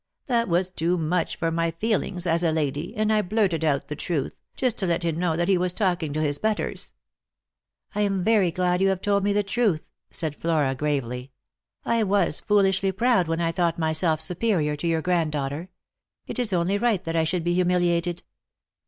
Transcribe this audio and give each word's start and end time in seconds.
That 0.25 0.47
was 0.49 0.71
too 0.71 0.97
much 0.97 1.35
for 1.35 1.51
my 1.51 1.69
feelings, 1.69 2.25
as 2.25 2.43
a 2.43 2.51
lady, 2.51 2.95
and 2.95 3.13
I 3.13 3.21
blurted 3.21 3.63
out 3.63 3.87
the 3.87 3.95
truth, 3.95 4.35
just 4.55 4.75
to 4.79 4.87
let 4.87 5.03
him 5.03 5.19
know 5.19 5.35
that 5.35 5.47
he 5.47 5.59
was 5.59 5.75
talking 5.75 6.11
to 6.13 6.21
his 6.21 6.39
betters."" 6.39 6.93
I 7.93 8.01
am 8.01 8.23
very 8.23 8.49
glad 8.49 8.81
you 8.81 8.89
have 8.89 9.03
told 9.03 9.23
me 9.23 9.31
the 9.31 9.43
truth," 9.43 9.91
said 10.09 10.35
Flora 10.35 10.73
gravely." 10.73 11.33
T 11.87 12.03
was 12.03 12.39
foolishly 12.39 12.91
proud 12.91 13.27
when 13.27 13.41
I 13.41 13.51
thought 13.51 13.77
myself 13.77 14.21
supe 14.21 14.39
rior 14.39 14.75
to 14.79 14.87
youi 14.87 15.03
granddaughter. 15.03 15.69
It 16.25 16.39
is 16.39 16.51
only 16.51 16.79
right 16.79 17.03
that 17.03 17.15
I 17.15 17.23
should 17.23 17.43
be 17.43 17.53
humiliated. 17.53 18.23